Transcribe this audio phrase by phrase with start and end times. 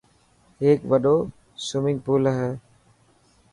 [0.61, 1.15] هيڪ وڏو
[1.65, 2.51] سومنگپول هي.